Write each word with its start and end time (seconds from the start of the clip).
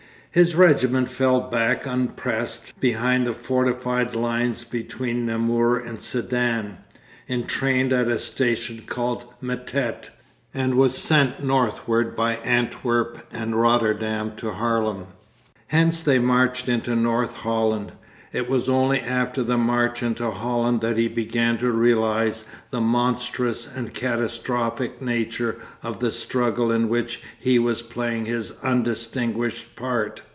His 0.33 0.55
regiment 0.55 1.09
fell 1.09 1.41
back 1.41 1.85
unpressed 1.85 2.79
behind 2.79 3.27
the 3.27 3.33
fortified 3.33 4.15
lines 4.15 4.63
between 4.63 5.25
Namur 5.25 5.77
and 5.77 5.99
Sedan, 5.99 6.77
entrained 7.27 7.91
at 7.91 8.07
a 8.07 8.17
station 8.17 8.83
called 8.87 9.25
Mettet, 9.41 10.09
and 10.53 10.75
was 10.75 10.97
sent 10.97 11.43
northward 11.43 12.15
by 12.15 12.35
Antwerp 12.35 13.27
and 13.33 13.59
Rotterdam 13.61 14.31
to 14.37 14.51
Haarlem. 14.51 15.07
Hence 15.67 16.01
they 16.01 16.17
marched 16.17 16.69
into 16.69 16.95
North 16.95 17.33
Holland. 17.33 17.91
It 18.33 18.49
was 18.49 18.69
only 18.69 19.01
after 19.01 19.43
the 19.43 19.57
march 19.57 20.01
into 20.01 20.31
Holland 20.31 20.79
that 20.79 20.95
he 20.95 21.09
began 21.09 21.57
to 21.57 21.69
realise 21.69 22.45
the 22.69 22.79
monstrous 22.79 23.67
and 23.67 23.93
catastrophic 23.93 25.01
nature 25.01 25.57
of 25.83 25.99
the 25.99 26.11
struggle 26.11 26.71
in 26.71 26.87
which 26.87 27.21
he 27.37 27.59
was 27.59 27.81
playing 27.81 28.27
his 28.27 28.53
undistinguished 28.63 29.75
part. 29.75 30.21